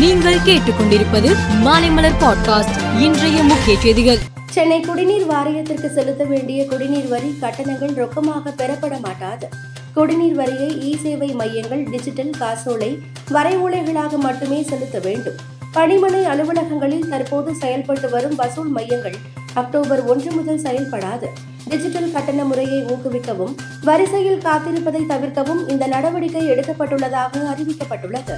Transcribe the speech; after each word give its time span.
நீங்கள் 0.00 0.36
கேட்டுக்கொண்டிருப்பது 0.36 1.30
மாலைமலர் 1.64 2.14
பாட்காஸ்ட். 2.20 3.00
இன்றைய 3.00 3.42
முக்கிய 3.42 3.80
செய்திகள். 3.80 4.18
சென்னை 4.50 4.80
குடிநீர் 4.80 5.26
வாரியத்திற்கு 5.26 5.92
செலுத்த 5.92 6.24
வேண்டிய 6.24 6.66
குடிநீர் 6.66 7.08
வரி 7.08 7.36
கட்டணங்கள் 7.40 7.90
ரொக்கமாக 7.90 8.52
பெறப்பட 8.56 8.98
மாட்டாது. 8.98 9.48
குடிநீர் 9.94 10.34
வரியை 10.34 10.92
இ 10.92 11.00
சேவை 11.02 11.28
மையங்கள் 11.28 11.82
டிஜிட்டல் 11.90 12.30
காசோலை 12.38 12.98
வரைவோலைகளாக 13.30 14.16
மட்டுமே 14.16 14.62
செலுத்த 14.62 14.98
வேண்டும். 14.98 15.34
பணிமனை 15.74 16.22
அலுவலகங்களில் 16.24 17.08
தற்போது 17.08 17.54
செயல்பட்டு 17.54 18.10
வரும் 18.10 18.34
வசூல் 18.34 18.68
மையங்கள் 18.68 19.14
அக்டோபர் 19.54 20.04
ஒன்று 20.04 20.32
முதல் 20.32 20.62
செயல்படாது. 20.62 21.26
டிஜிட்டல் 21.68 22.12
கட்டண 22.12 22.44
முறையை 22.44 22.82
ஊக்குவிக்கவும் 22.82 23.54
வரிசையில் 23.84 24.42
காத்திருப்பதை 24.42 25.06
தவிர்க்கவும் 25.06 25.68
இந்த 25.68 25.86
நடவடிக்கை 25.86 26.48
எடுக்கப்பட்டுள்ளதாக 26.48 27.42
அறிவிக்கப்பட்டுள்ளது. 27.52 28.36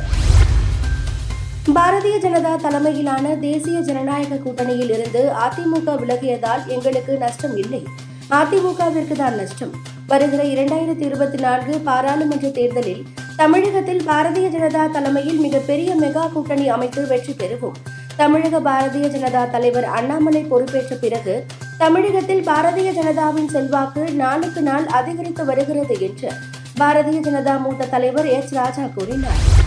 பாரதிய 1.70 2.18
ஜனதா 2.18 2.56
தலைமையிலான 2.56 3.36
தேசிய 3.36 3.80
ஜனநாயக 3.80 4.34
கூட்டணியில் 4.34 4.90
இருந்து 4.90 5.32
அதிமுக 5.44 5.94
விலகியதால் 5.98 6.66
எங்களுக்கு 6.66 7.18
நஷ்டம் 7.18 7.56
இல்லை. 7.56 7.86
அதிமுகவிற்கு 8.30 9.12
தான் 9.16 9.34
நஷ்டம். 9.34 9.70
வருகிற 10.06 10.42
இரண்டாயிரத்தி 10.42 11.00
இருபத்தி 11.00 11.38
நான்கு 11.38 11.78
பாராளுமன்ற 11.78 12.48
தேர்தலில் 12.48 13.04
தமிழகத்தில் 13.36 14.02
பாரதிய 14.06 14.48
ஜனதா 14.48 14.90
தலைமையில் 14.90 15.38
மிகப்பெரிய 15.38 15.94
மெகா 15.94 16.32
கூட்டணி 16.32 16.68
அமைத்து 16.68 17.06
வெற்றி 17.06 17.32
பெறுவோம். 17.32 17.76
தமிழக 18.16 18.60
பாரதிய 18.60 19.08
ஜனதா 19.08 19.50
தலைவர் 19.50 19.84
அண்ணாமலை 19.84 20.42
பொறுப்பேற்ற 20.42 20.94
பிறகு 20.94 21.46
தமிழகத்தில் 21.78 22.46
பாரதிய 22.46 22.92
ஜனதாவின் 22.92 23.48
செல்வாக்கு 23.48 24.10
நாளுக்கு 24.12 24.62
நாள் 24.62 24.86
அதிகரித்து 24.86 25.44
வருகிறது 25.44 26.00
என்று 26.00 26.30
பாரதிய 26.78 27.20
ஜனதா 27.20 27.60
மூத்த 27.60 27.84
தலைவர் 27.84 28.26
எச். 28.26 28.52
ராஜா 28.52 28.82
கூறினார். 28.82 29.61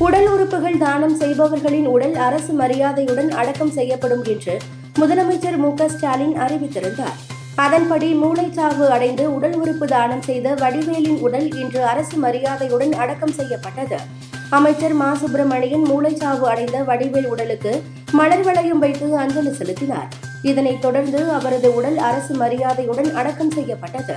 உடல் 0.00 0.28
உறுப்புகள் 0.28 0.78
தானம் 0.78 1.20
செய்பவர்களின் 1.20 1.86
உடல் 1.86 2.14
அரசு 2.14 2.52
மரியாதையுடன் 2.52 3.30
அடக்கம் 3.30 3.70
செய்யப்படும் 3.70 4.24
என்று 4.24 4.58
முதலமைச்சர் 5.00 5.56
மு 5.56 5.88
ஸ்டாலின் 5.88 6.38
அறிவித்திருந்தார். 6.38 7.18
அதன்படி 7.54 8.14
மூளைச்சாவு 8.14 8.88
அடைந்து 8.88 9.34
உடல் 9.34 9.54
உறுப்பு 9.54 9.86
தானம் 9.86 10.22
செய்த 10.22 10.54
வடிவேலின் 10.54 11.20
உடல் 11.20 11.54
இன்று 11.54 11.84
அரசு 11.84 12.16
மரியாதையுடன் 12.16 12.92
அடக்கம் 12.92 13.32
செய்யப்பட்டது. 13.32 13.96
அமைச்சர் 14.50 14.92
மா. 14.92 15.14
சுப்பிரமணியன் 15.14 15.82
மூளைச்சாவு 15.82 16.40
அடைந்த 16.40 16.82
வடிவேல் 16.82 17.26
உடலுக்கு 17.26 17.82
மலர் 18.12 18.44
வளையம் 18.44 18.78
வைத்து 18.78 19.16
அஞ்சலி 19.16 19.52
செலுத்தினார். 19.52 20.08
இதனைத் 20.42 20.82
தொடர்ந்து 20.82 21.30
அவரது 21.30 21.74
உடல் 21.74 21.96
அரசு 21.96 22.34
மரியாதையுடன் 22.34 23.14
அடக்கம் 23.14 23.50
செய்யப்பட்டது. 23.50 24.14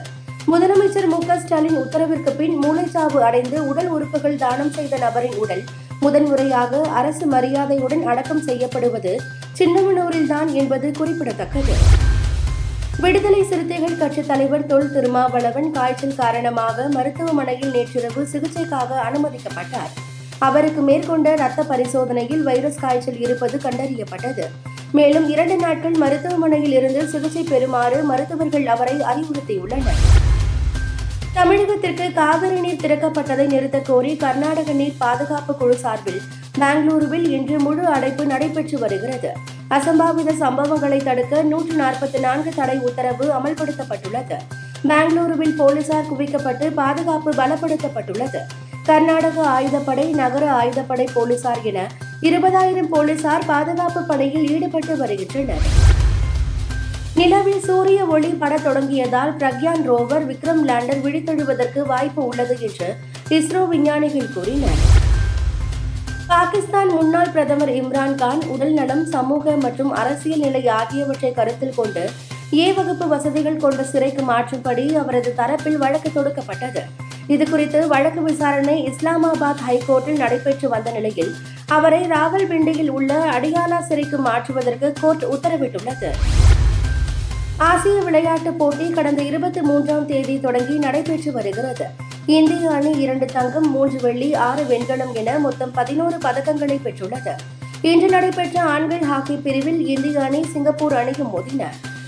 முதலமைச்சர் 0.53 1.05
மு 1.11 1.17
ஸ்டாலின் 1.43 1.77
உத்தரவிற்கு 1.81 2.31
பின் 2.39 2.57
மூளைச்சாவு 2.63 3.19
அடைந்து 3.27 3.67
உடல் 3.67 3.87
உறுப்புகள் 3.87 4.35
தானம் 4.35 4.71
செய்த 4.71 4.97
நபரின் 4.97 5.35
உடல் 5.35 5.63
முதன்முறையாக 5.99 6.81
அரசு 6.81 7.25
மரியாதையுடன் 7.25 8.03
அடக்கம் 8.05 8.41
செய்யப்படுவது 8.41 9.21
சின்னமனூரில்தான் 9.59 10.49
என்பது 10.53 10.91
குறிப்பிடத்தக்கது. 10.97 11.75
விடுதலை 13.01 13.43
சிறுத்தைகள் 13.43 13.97
கட்சித் 13.97 14.27
தலைவர் 14.27 14.65
தொல் 14.65 14.91
திருமாவளவன் 14.91 15.71
காய்ச்சல் 15.71 16.15
காரணமாக 16.15 16.87
மருத்துவமனையில் 16.89 17.71
நேற்றிரவு 17.71 18.27
சிகிச்சைக்காக 18.33 18.99
அனுமதிக்கப்பட்டார். 19.07 19.91
அவருக்கு 20.39 20.81
மேற்கொண்ட 20.81 21.35
ரத்த 21.35 21.63
பரிசோதனையில் 21.63 22.43
வைரஸ் 22.43 22.79
காய்ச்சல் 22.79 23.19
இருப்பது 23.19 23.57
கண்டறியப்பட்டது. 23.57 24.45
மேலும் 24.91 25.29
இரண்டு 25.29 25.55
நாட்கள் 25.55 25.97
மருத்துவமனையில் 26.03 26.71
இருந்து 26.71 27.07
சிகிச்சை 27.07 27.45
பெறுமாறு 27.51 28.03
மருத்துவர்கள் 28.03 28.67
அவரை 28.67 28.97
அறிவுறுத்தியுள்ளனர். 29.13 30.22
தமிழகத்திற்கு 31.37 32.13
காவிரி 32.13 32.59
நீர் 32.59 32.81
திறக்கப்பட்டதை 32.81 33.45
நிறுத்த 33.45 33.77
கோரி 33.79 34.15
கர்நாடக 34.15 34.71
நீர் 34.71 34.97
பாதுகாப்பு 34.97 35.55
குழு 35.55 35.77
சார்பில் 35.77 36.19
பெங்களூருவில் 36.59 37.25
இன்று 37.27 37.59
முழு 37.59 37.85
அடைப்பு 37.85 38.25
நடைபெற்று 38.25 38.79
வருகிறது. 38.79 39.31
அசம்பாவித 39.69 40.33
சம்பவங்களை 40.39 41.03
தடுக்க 41.03 41.41
நூற்று 41.41 41.75
நாற்பத்தி 41.83 42.19
நான்கு 42.19 42.51
தடை 42.55 42.77
உத்தரவு 42.77 43.25
அமல்படுத்தப்பட்டுள்ளது. 43.37 44.37
பெங்களூருவில் 44.89 45.55
போலீசார் 45.55 46.09
குவிக்கப்பட்டு 46.11 46.67
பாதுகாப்பு 46.73 47.31
பலப்படுத்தப்பட்டுள்ளது. 47.31 48.41
கர்நாடக 48.85 49.41
ஆயுதப்படை 49.57 50.05
நகர 50.21 50.45
ஆயுதப்படை 50.61 51.07
போலீசார் 51.13 51.63
என 51.63 51.87
இருபதாயிரம் 52.21 52.89
போலீசார் 52.89 53.45
பாதுகாப்பு 53.45 54.03
பணியில் 54.03 54.49
ஈடுபட்டு 54.49 54.97
வருகின்றனர். 54.97 55.65
நிலவில் 57.17 57.65
சூரிய 57.65 58.05
ஒளி 58.05 58.29
பட 58.41 58.53
தொடங்கியதால் 58.57 59.31
பிரக்யான் 59.39 59.83
ரோவர் 59.89 60.23
விக்ரம் 60.29 60.61
லேண்டர் 60.69 61.01
விழித்தெழுவதற்கு 61.03 61.81
வாய்ப்பு 61.91 62.21
உள்ளது 62.29 62.55
என்று 62.67 62.87
இஸ்ரோ 63.37 63.67
விஞ்ஞானிகள் 63.67 64.31
கூறினர். 64.35 64.79
பாகிஸ்தான் 66.27 66.89
முன்னாள் 66.89 67.29
பிரதமர் 67.29 67.73
இம்ரான் 67.79 68.15
கான் 68.15 68.41
உடல் 68.53 68.73
நலம் 68.73 69.05
சமூக 69.05 69.55
மற்றும் 69.65 69.91
அரசியல் 69.91 70.39
நிலை 70.39 70.67
ஆகியவற்றை 70.67 71.31
கருத்தில் 71.31 71.75
கொண்டு 71.75 72.09
ஏ 72.53 72.71
வகுப்பு 72.71 73.07
வசதிகள் 73.07 73.61
கொண்ட 73.63 73.83
சிறைக்கு 73.83 74.23
மாற்றும்படி 74.31 74.85
அவரது 75.01 75.33
தரப்பில் 75.37 75.79
வழக்கு 75.83 76.11
தொடுக்கப்பட்டது. 76.17 76.83
இதுகுறித்து 77.27 77.87
வழக்கு 77.87 78.21
விசாரணை 78.21 78.77
இஸ்லாமாபாத் 78.91 79.63
ஹைகோர்ட்டில் 79.67 80.21
நடைபெற்று 80.23 80.69
வந்த 80.69 80.91
நிலையில் 80.91 81.31
அவரை 81.77 82.01
ராவல்பிண்டியில் 82.15 82.89
உள்ள 82.89 83.13
அடியாலா 83.37 83.81
சிறைக்கு 83.89 84.17
மாற்றுவதற்கு 84.17 84.93
கோர்ட் 85.01 85.25
உத்தரவிட்டுள்ளது. 85.35 86.11
ஆசிய 87.57 88.01
விளையாட்டுப் 88.01 88.57
போட்டி 88.57 88.89
கடந்த 88.89 89.21
இருபத்தி 89.21 89.61
மூன்றாம் 89.61 90.05
தேதி 90.05 90.39
தொடங்கி 90.39 90.77
நடைபெற்று 90.77 91.31
வருகிறது. 91.31 91.85
இந்திய 92.25 92.69
அணி 92.69 92.91
இரண்டு 92.91 93.25
தங்கம் 93.25 93.71
மூன்று 93.71 93.99
வெள்ளி 94.01 94.33
ஆறு 94.33 94.63
வெண்கலம் 94.63 95.13
என 95.13 95.39
மொத்தம் 95.39 95.71
பதினோரு 95.71 96.17
பதக்கங்களை 96.17 96.79
பெற்றுள்ளது. 96.83 97.29
இன்று 97.81 98.07
நடைபெற்ற 98.07 98.61
ஆண்கள் 98.61 98.99
ஹாக்கி 98.99 99.35
பிரிவில் 99.35 99.87
இந்திய 99.87 100.21
அணி 100.21 100.45
சிங்கப்பூர் 100.53 100.93
அணியும் 100.93 101.29
மோதின. 101.35 101.63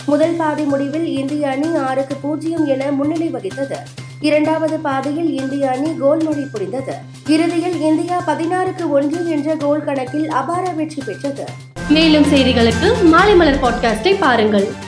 முதல் 0.05 0.35
பாதி 0.38 0.63
முடிவில் 0.63 1.05
இந்திய 1.05 1.50
அணி 1.50 1.75
ஆறுக்கு 1.75 2.16
பூஜ்ஜியம் 2.16 2.66
என 2.66 2.91
முன்னிலை 2.91 3.31
வகித்தது. 3.34 3.75
இரண்டாவது 4.19 4.79
பாதையில் 4.79 5.39
இந்திய 5.39 5.69
அணி 5.69 5.95
கோல் 6.00 6.23
மழை 6.23 6.44
புரிந்தது. 6.51 6.94
இறுதியில் 7.28 7.81
இந்தியா 7.81 8.23
பதினாறுக்கு 8.28 8.89
ஒன்று 8.89 9.29
என்ற 9.29 9.55
கோல் 9.55 9.84
கணக்கில் 9.84 10.29
அபார 10.29 10.69
வெற்றி 10.69 11.03
பெற்றது. 11.05 11.44
மேலும் 11.89 12.23
செய்திகளுக்கு 12.23 13.03
மாலை 13.03 13.35
மலர் 13.35 13.61
பாட்காஸ்டை 13.61 14.16
பாருங்கள். 14.19 14.84